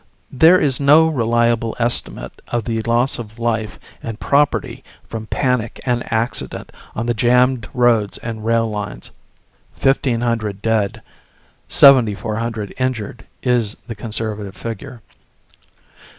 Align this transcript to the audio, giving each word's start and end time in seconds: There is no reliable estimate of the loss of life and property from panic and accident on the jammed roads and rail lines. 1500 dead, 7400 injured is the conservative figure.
There 0.31 0.59
is 0.59 0.79
no 0.79 1.07
reliable 1.09 1.75
estimate 1.77 2.41
of 2.47 2.63
the 2.63 2.81
loss 2.81 3.19
of 3.19 3.37
life 3.37 3.77
and 4.01 4.19
property 4.19 4.83
from 5.07 5.27
panic 5.27 5.79
and 5.85 6.11
accident 6.11 6.71
on 6.95 7.05
the 7.05 7.13
jammed 7.13 7.69
roads 7.71 8.17
and 8.17 8.43
rail 8.43 8.67
lines. 8.67 9.11
1500 9.79 10.59
dead, 10.63 11.03
7400 11.69 12.73
injured 12.79 13.27
is 13.43 13.75
the 13.75 13.93
conservative 13.93 14.55
figure. 14.57 15.03